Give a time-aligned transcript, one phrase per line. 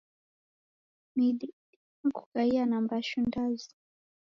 [1.15, 3.73] Midi idima kukaia na mbashu ndazi.